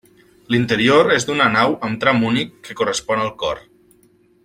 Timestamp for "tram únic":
2.05-2.57